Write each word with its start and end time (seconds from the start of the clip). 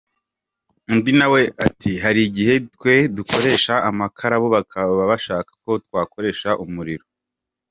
Undi 0.91 1.11
nawe 1.19 1.41
ati 1.67 1.91
:”Hari 2.03 2.19
igihe 2.29 2.53
twe 2.75 2.93
dukoresha 3.17 3.73
amakara 3.89 4.35
bo 4.41 4.47
bakaba 4.55 4.93
bashaka 5.11 5.51
ko 5.63 5.71
twakoresha 5.85 6.49
amuriro. 6.63 7.05